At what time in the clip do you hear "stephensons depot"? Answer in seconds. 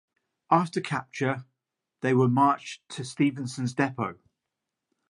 3.05-4.17